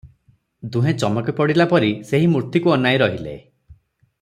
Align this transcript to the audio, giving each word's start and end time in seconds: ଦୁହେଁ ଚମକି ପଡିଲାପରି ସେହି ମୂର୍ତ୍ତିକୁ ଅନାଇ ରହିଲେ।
ଦୁହେଁ 0.75 0.93
ଚମକି 1.03 1.35
ପଡିଲାପରି 1.41 1.91
ସେହି 2.13 2.31
ମୂର୍ତ୍ତିକୁ 2.33 2.75
ଅନାଇ 2.79 3.01
ରହିଲେ। 3.05 3.37